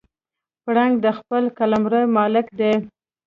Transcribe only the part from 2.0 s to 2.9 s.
مالک دی.